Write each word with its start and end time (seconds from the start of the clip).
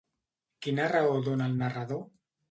Quina 0.65 0.87
raó 0.93 1.11
dona 1.27 1.49
el 1.51 1.59
narrador? 1.59 2.01